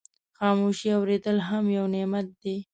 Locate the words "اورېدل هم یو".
0.97-1.85